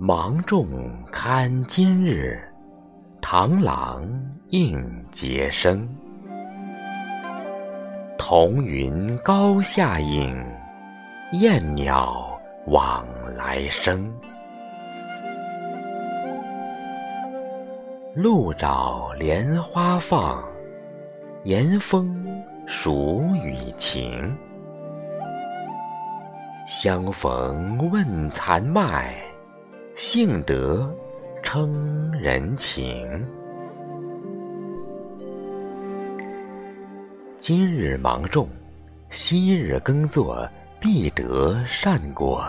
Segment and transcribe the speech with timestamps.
[0.00, 0.68] 芒种
[1.10, 2.40] 堪今日，
[3.20, 4.08] 螳螂
[4.50, 5.88] 应节声。
[8.16, 10.40] 彤云高下影，
[11.32, 12.30] 燕鸟
[12.66, 13.04] 往
[13.36, 14.08] 来声。
[18.14, 20.40] 鹿爪莲花放，
[21.42, 22.24] 岩风
[22.68, 24.32] 暑雨晴。
[26.64, 29.16] 相逢问残麦，
[29.98, 30.88] 幸得
[31.42, 33.04] 称人情。
[37.36, 38.48] 今日芒种
[39.10, 40.48] 昔日耕作
[40.78, 42.48] 必得善果。